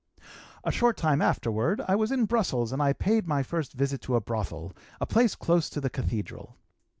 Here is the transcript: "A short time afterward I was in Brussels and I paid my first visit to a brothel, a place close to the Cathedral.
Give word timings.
"A 0.63 0.71
short 0.71 0.97
time 0.97 1.21
afterward 1.21 1.79
I 1.87 1.95
was 1.95 2.11
in 2.11 2.25
Brussels 2.25 2.71
and 2.73 2.81
I 2.81 2.91
paid 2.91 3.27
my 3.27 3.43
first 3.43 3.73
visit 3.73 4.01
to 4.01 4.15
a 4.15 4.19
brothel, 4.19 4.73
a 4.99 5.05
place 5.05 5.35
close 5.35 5.69
to 5.69 5.79
the 5.79 5.91
Cathedral. 5.91 6.57